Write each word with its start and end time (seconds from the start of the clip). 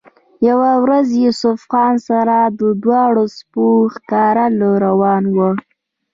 يوه 0.47 0.71
ورځ 0.83 1.07
يوسف 1.23 1.59
خان 1.71 1.93
سره 2.07 2.37
د 2.59 2.61
دواړو 2.83 3.23
سپو 3.37 3.65
ښکار 3.93 4.35
له 4.59 4.69
روان 4.85 5.23
وۀ 5.35 5.49